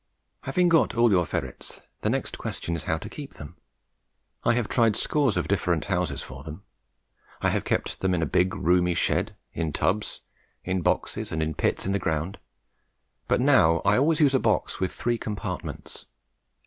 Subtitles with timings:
[0.45, 3.55] Having got all your ferrets, the next question is how to keep them.
[4.43, 6.63] I have tried scores of different houses for them.
[7.43, 10.21] I have kept them in a big roomy shed, in tubs,
[10.63, 12.39] in boxes, and in pits in the ground;
[13.27, 16.07] but now I always use a box with three compartments.